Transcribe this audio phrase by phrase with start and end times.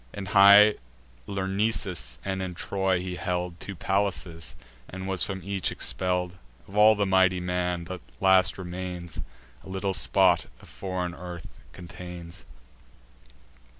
[0.13, 0.73] In high
[1.27, 4.55] Lyrnessus, and in Troy, he held Two palaces,
[4.89, 9.21] and was from each expell'd: Of all the mighty man, the last remains
[9.63, 12.47] A little spot of foreign earth contains.